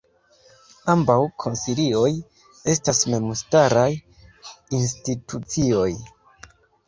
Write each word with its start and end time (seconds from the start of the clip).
Ambaŭ 0.93 1.17
konsilioj 1.43 2.07
estas 2.73 3.01
memstaraj 3.13 3.87
institucioj. 4.81 5.89